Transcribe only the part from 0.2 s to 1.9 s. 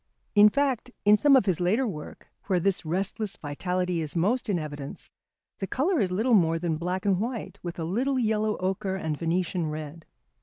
In fact, in some of his later